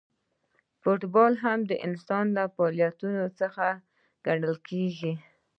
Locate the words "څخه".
3.39-3.65